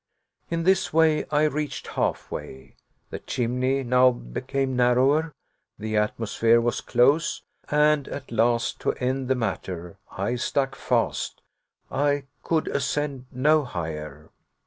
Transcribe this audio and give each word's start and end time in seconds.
In 0.49 0.63
this 0.63 0.91
way, 0.91 1.25
I 1.29 1.43
reached 1.43 1.89
halfway. 1.89 2.73
The 3.11 3.19
chimney 3.19 3.83
now 3.83 4.09
became 4.09 4.75
narrower. 4.75 5.31
The 5.77 5.95
atmosphere 5.95 6.59
was 6.59 6.81
close, 6.81 7.43
and, 7.69 8.07
at 8.07 8.31
last, 8.31 8.79
to 8.79 8.93
end 8.93 9.27
the 9.27 9.35
matter, 9.35 9.99
I 10.11 10.37
stuck 10.37 10.73
fast. 10.73 11.43
I 11.91 12.23
could 12.41 12.67
ascend 12.67 13.27
no 13.31 13.63
higher. 13.63 14.31